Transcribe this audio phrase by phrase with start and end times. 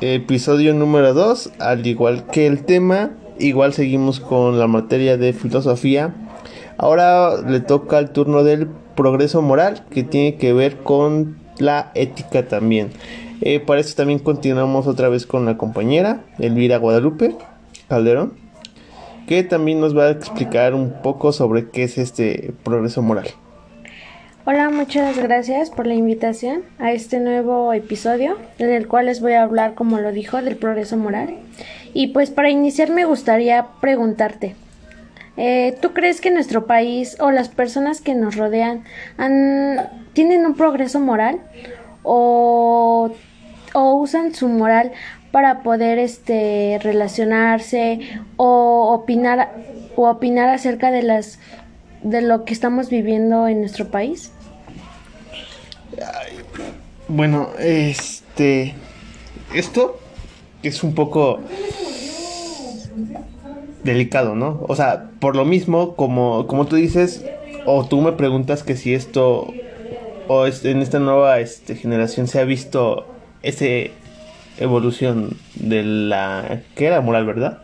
[0.00, 6.14] episodio número 2, al igual que el tema, igual seguimos con la materia de filosofía.
[6.76, 12.46] Ahora le toca el turno del progreso moral, que tiene que ver con la ética
[12.46, 12.90] también.
[13.40, 17.36] Eh, para eso también continuamos otra vez con la compañera Elvira Guadalupe
[17.88, 18.32] Calderón,
[19.26, 23.28] que también nos va a explicar un poco sobre qué es este progreso moral.
[24.50, 29.34] Hola, muchas gracias por la invitación a este nuevo episodio en el cual les voy
[29.34, 31.34] a hablar, como lo dijo, del progreso moral.
[31.92, 34.56] Y pues para iniciar me gustaría preguntarte,
[35.36, 38.84] eh, ¿tú crees que nuestro país o las personas que nos rodean
[40.14, 41.40] tienen un progreso moral
[42.02, 43.10] o,
[43.74, 44.92] o usan su moral
[45.30, 48.00] para poder este relacionarse
[48.38, 49.50] o opinar
[49.94, 51.38] o opinar acerca de las
[52.02, 54.32] de lo que estamos viviendo en nuestro país?
[57.08, 58.74] Bueno, este.
[59.54, 59.98] Esto
[60.62, 61.40] es un poco
[63.84, 64.64] delicado, ¿no?
[64.68, 67.24] O sea, por lo mismo, como, como tú dices,
[67.64, 69.52] o tú me preguntas que si esto,
[70.26, 73.06] o en esta nueva este, generación se ha visto
[73.42, 73.90] esa
[74.58, 77.62] evolución de la que era moral, ¿verdad?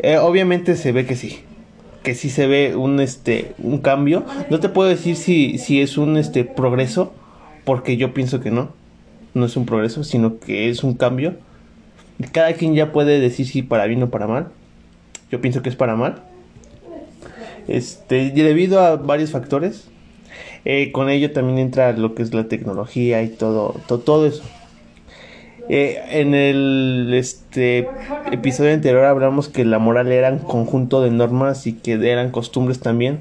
[0.00, 1.40] Eh, obviamente se ve que sí,
[2.02, 4.24] que sí se ve un este un cambio.
[4.50, 7.12] No te puedo decir si, si es un este progreso,
[7.64, 8.70] porque yo pienso que no,
[9.34, 11.34] no es un progreso, sino que es un cambio.
[12.32, 14.48] Cada quien ya puede decir si para bien o para mal.
[15.30, 16.22] Yo pienso que es para mal.
[17.68, 19.88] Este, debido a varios factores.
[20.64, 24.44] Eh, con ello también entra lo que es la tecnología y todo, todo, eso.
[25.68, 27.88] Eh, en el este,
[28.30, 32.78] episodio anterior hablamos que la moral era un conjunto de normas y que eran costumbres
[32.78, 33.20] también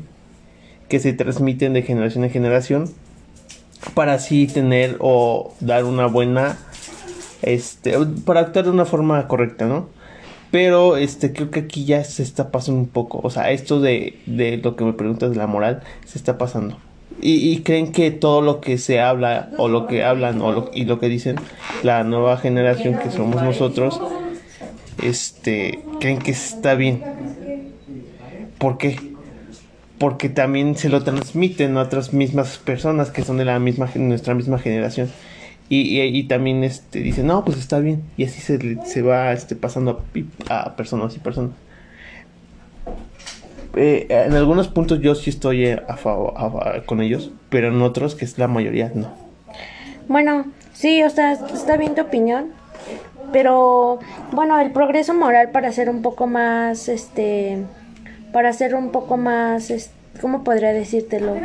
[0.88, 2.90] que se transmiten de generación en generación
[3.94, 6.58] para así tener o dar una buena
[7.42, 9.90] este para actuar de una forma correcta no
[10.52, 14.20] pero este creo que aquí ya se está pasando un poco o sea esto de,
[14.26, 16.78] de lo que me preguntas de la moral se está pasando.
[17.24, 20.86] Y, creen que todo lo que se habla o lo que hablan o lo, y
[20.86, 21.36] lo que dicen
[21.84, 24.02] la nueva generación que somos nosotros
[25.04, 27.04] este creen que está bien.
[28.58, 29.11] ¿por qué?
[30.02, 34.34] Porque también se lo transmiten a otras mismas personas que son de la misma nuestra
[34.34, 35.12] misma generación.
[35.70, 39.56] Y, y, también este dicen no pues está bien y así se, se va este
[39.56, 40.04] pasando
[40.50, 41.52] a, personas y personas.
[43.76, 46.34] Eh, en algunos puntos yo sí estoy a favor
[46.88, 49.14] con ellos pero en otros que es la mayoría no.
[50.08, 52.48] Bueno sí o sea está bien tu opinión
[53.32, 54.00] pero
[54.32, 57.64] bueno el progreso moral para ser un poco más este
[58.32, 59.72] para ser un poco más,
[60.20, 61.36] ¿cómo podría decírtelo?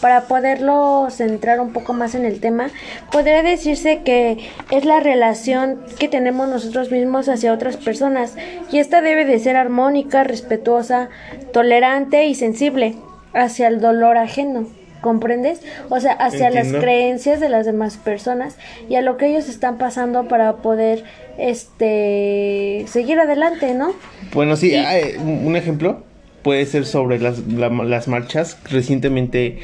[0.00, 2.68] Para poderlo centrar un poco más en el tema,
[3.10, 4.38] podría decirse que
[4.70, 8.36] es la relación que tenemos nosotros mismos hacia otras personas
[8.70, 11.08] y esta debe de ser armónica, respetuosa,
[11.52, 12.96] tolerante y sensible
[13.32, 14.66] hacia el dolor ajeno.
[15.04, 15.60] ¿Comprendes?
[15.90, 18.56] O sea, hacia las creencias de las demás personas
[18.88, 21.04] y a lo que ellos están pasando para poder
[21.36, 23.92] este seguir adelante, ¿no?
[24.32, 24.74] Bueno, sí,
[25.22, 26.02] un ejemplo
[26.42, 29.58] puede ser sobre las, las marchas recientemente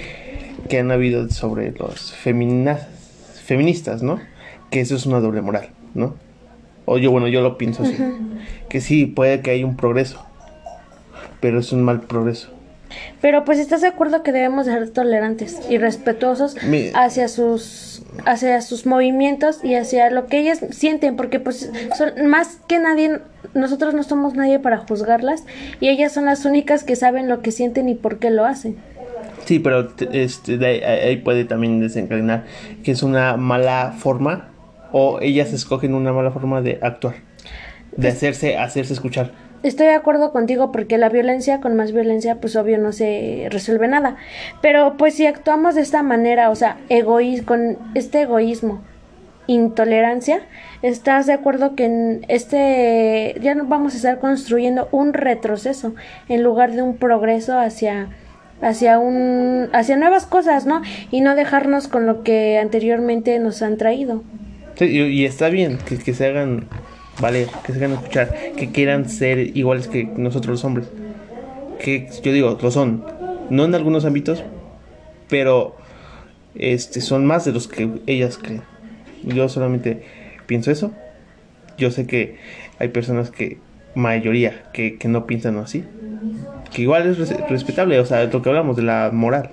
[0.69, 2.87] que han habido sobre los feminas,
[3.43, 4.21] feministas, ¿no?
[4.71, 6.17] Que eso es una doble moral, ¿no?
[6.85, 7.97] O yo, bueno, yo lo pienso así.
[8.69, 10.23] Que sí, puede que haya un progreso,
[11.41, 12.51] pero es un mal progreso.
[13.21, 16.57] Pero pues estás de acuerdo que debemos ser tolerantes y respetuosos
[16.95, 22.59] hacia sus hacia sus movimientos y hacia lo que ellas sienten, porque pues son más
[22.67, 23.21] que nadie
[23.55, 25.45] nosotros no somos nadie para juzgarlas
[25.81, 28.77] y ellas son las únicas que saben lo que sienten y por qué lo hacen.
[29.45, 32.45] Sí, pero este, ahí puede también desencadenar
[32.85, 34.51] que es una mala forma
[34.93, 39.33] o ellas escogen una mala forma de actuar, de pues hacerse hacerse escuchar.
[39.63, 43.89] Estoy de acuerdo contigo porque la violencia con más violencia pues obvio no se resuelve
[43.89, 44.17] nada.
[44.63, 48.81] Pero pues si actuamos de esta manera, o sea, egoísmo, con este egoísmo,
[49.47, 50.41] intolerancia,
[50.81, 55.95] ¿estás de acuerdo que en este ya vamos a estar construyendo un retroceso
[56.29, 58.09] en lugar de un progreso hacia
[58.63, 60.81] hacia un hacia nuevas cosas, ¿no?
[61.11, 64.23] Y no dejarnos con lo que anteriormente nos han traído.
[64.77, 66.67] Sí, y, está bien que se hagan
[67.21, 67.47] ¿vale?
[67.65, 70.89] Que se quieran escuchar, que quieran ser iguales que nosotros los hombres.
[71.79, 73.05] Que yo digo, lo son.
[73.51, 74.45] No en algunos ámbitos,
[75.29, 75.77] pero
[76.55, 78.63] este son más de los que ellas creen.
[79.25, 80.03] Yo solamente
[80.47, 80.93] pienso eso.
[81.79, 82.37] Yo sé que
[82.79, 83.59] hay personas que,
[83.95, 85.85] mayoría, que, que no piensan así.
[86.73, 87.19] Que igual es
[87.49, 89.51] respetable, o sea, lo que hablamos de la moral.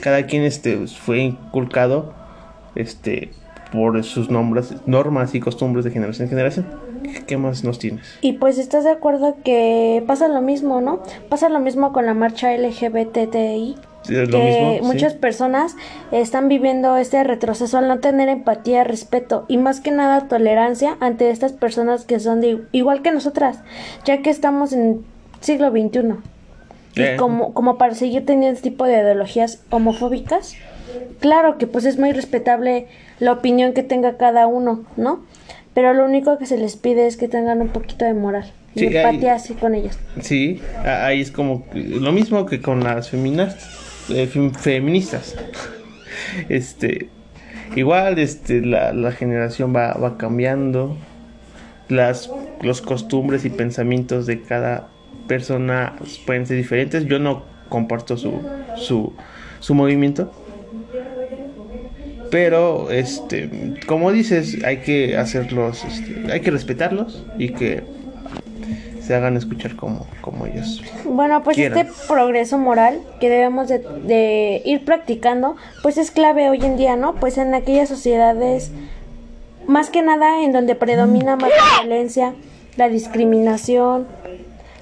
[0.00, 2.14] Cada quien este fue inculcado
[2.74, 3.30] este
[3.72, 6.66] por sus nombres, normas y costumbres de generación en generación.
[7.26, 8.06] ¿Qué más nos tienes?
[8.20, 11.02] Y pues estás de acuerdo que pasa lo mismo, ¿no?
[11.28, 13.76] Pasa lo mismo con la marcha LGBTI.
[14.04, 14.82] Es lo que mismo, sí.
[14.82, 15.76] muchas personas
[16.12, 21.30] están viviendo este retroceso al no tener empatía, respeto y más que nada tolerancia ante
[21.30, 23.60] estas personas que son de igual que nosotras,
[24.04, 25.04] ya que estamos en
[25.40, 26.16] siglo XXI.
[26.96, 27.16] Y Eh.
[27.18, 30.54] como, como para seguir teniendo este tipo de ideologías homofóbicas,
[31.20, 32.86] claro que pues es muy respetable
[33.20, 35.20] la opinión que tenga cada uno, ¿no?
[35.74, 38.80] Pero lo único que se les pide es que tengan un poquito de moral y
[38.80, 39.98] Sí, hay- empatía así con ellos.
[40.20, 45.36] Sí, ahí es como lo mismo que con las feminas, eh, fem- feministas.
[46.48, 47.08] Este,
[47.74, 50.96] igual, este, la, la generación va, va cambiando,
[51.88, 52.30] las
[52.62, 54.88] los costumbres y pensamientos de cada
[55.26, 55.94] persona
[56.26, 57.04] pueden ser diferentes.
[57.06, 58.40] Yo no comparto su
[58.76, 59.12] su,
[59.60, 60.32] su movimiento.
[62.34, 63.48] Pero, este,
[63.86, 67.84] como dices, hay que hacerlos, este, hay que respetarlos y que
[69.00, 70.82] se hagan escuchar como, como ellos.
[71.04, 71.78] Bueno, pues quieran.
[71.78, 75.54] este progreso moral que debemos de, de ir practicando,
[75.84, 77.14] pues es clave hoy en día, ¿no?
[77.14, 78.72] Pues en aquellas sociedades,
[79.68, 82.34] más que nada en donde predomina más la violencia,
[82.76, 84.08] la discriminación,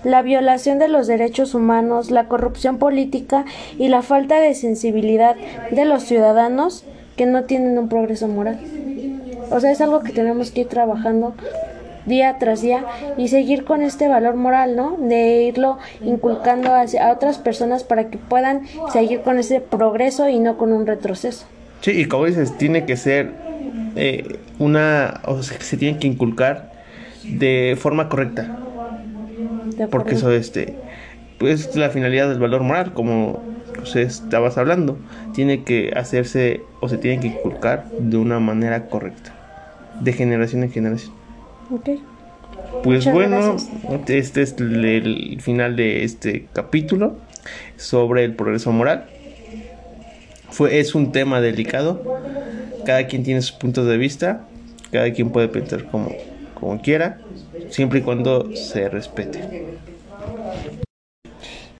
[0.04, 3.44] la violación de los derechos humanos, la corrupción política
[3.78, 5.37] y la falta de sensibilidad
[5.70, 6.87] de los ciudadanos
[7.17, 8.59] que no tienen un progreso moral.
[9.50, 11.35] O sea, es algo que tenemos que ir trabajando
[12.06, 12.85] día tras día
[13.17, 14.97] y seguir con este valor moral, ¿no?
[14.99, 18.62] De irlo inculcando hacia a otras personas para que puedan
[18.93, 21.47] seguir con ese progreso y no con un retroceso.
[21.81, 23.32] Sí, y como dices, tiene que ser
[23.97, 26.73] eh, una, o sea, se tiene que inculcar
[27.25, 28.56] de forma correcta,
[29.76, 30.75] ¿de porque eso, este,
[31.38, 33.43] pues la finalidad del valor moral, como
[33.82, 34.99] usted estabas hablando,
[35.34, 39.34] tiene que hacerse o se tiene que inculcar de una manera correcta,
[40.00, 41.12] de generación en generación.
[41.70, 41.90] Ok.
[42.82, 44.11] Pues Muchas bueno, gracias.
[44.11, 47.17] este es el, el final de este capítulo
[47.76, 49.06] sobre el progreso moral.
[50.50, 52.02] Fue, es un tema delicado.
[52.85, 54.46] Cada quien tiene sus puntos de vista.
[54.90, 56.12] Cada quien puede pensar como,
[56.55, 57.19] como quiera.
[57.70, 59.40] Siempre y cuando se respete.